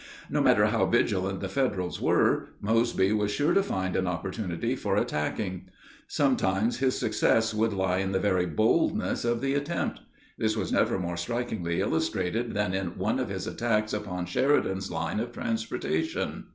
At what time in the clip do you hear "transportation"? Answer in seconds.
15.33-16.45